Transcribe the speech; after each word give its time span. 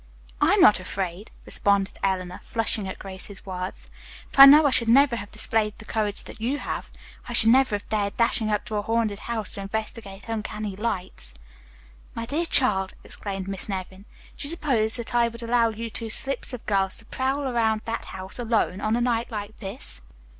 "I 0.41 0.53
am 0.53 0.61
not 0.61 0.79
afraid," 0.79 1.29
responded 1.45 1.99
Eleanor, 2.01 2.39
flushing 2.41 2.87
at 2.87 2.97
Grace's 2.97 3.45
words, 3.45 3.91
"but 4.31 4.39
I 4.39 4.45
know 4.47 4.65
I 4.65 4.71
should 4.71 4.89
never 4.89 5.15
have 5.15 5.29
displayed 5.29 5.77
the 5.77 5.85
courage 5.85 6.23
that 6.23 6.41
you 6.41 6.57
have. 6.57 6.89
I 7.29 7.33
should 7.33 7.51
never 7.51 7.75
have 7.75 7.87
dared 7.89 8.17
dashing 8.17 8.49
up 8.49 8.65
to 8.65 8.77
a 8.77 8.81
haunted 8.81 9.19
house 9.19 9.51
to 9.51 9.61
investigate 9.61 10.27
uncanny 10.27 10.75
lights." 10.75 11.35
"My 12.15 12.25
dear 12.25 12.45
child," 12.45 12.95
exclaimed 13.03 13.47
Miss 13.47 13.69
Nevin, 13.69 14.05
"do 14.37 14.47
you 14.47 14.49
suppose 14.49 14.95
that 14.95 15.13
I 15.13 15.27
would 15.27 15.43
allow 15.43 15.69
you 15.69 15.91
two 15.91 16.09
slips 16.09 16.51
of 16.51 16.65
girls 16.65 16.95
to 16.97 17.05
prowl 17.05 17.43
around 17.47 17.81
that 17.85 18.01
old 18.05 18.05
house 18.05 18.39
alone, 18.39 18.81
on 18.81 18.95
a 18.95 19.01
night 19.01 19.29
like 19.29 19.59
this?" 19.59 20.01